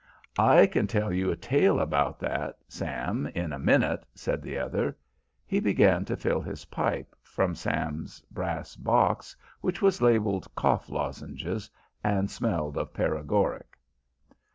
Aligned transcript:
"I 0.39 0.65
can 0.65 0.87
tell 0.87 1.13
you 1.13 1.29
a 1.29 1.35
tale 1.35 1.79
about 1.79 2.19
that, 2.21 2.57
Sam, 2.67 3.27
in 3.35 3.53
a 3.53 3.59
minute," 3.59 4.03
said 4.15 4.41
the 4.41 4.57
other. 4.57 4.97
He 5.45 5.59
began 5.59 6.05
to 6.05 6.17
fill 6.17 6.41
his 6.41 6.65
pipe 6.65 7.15
from 7.21 7.53
Sam's 7.53 8.19
brass 8.31 8.75
box 8.75 9.35
which 9.59 9.79
was 9.79 10.01
labelled 10.01 10.47
cough 10.55 10.89
lozenges 10.89 11.69
and 12.03 12.31
smelled 12.31 12.79
of 12.79 12.95
paregoric. 12.95 13.77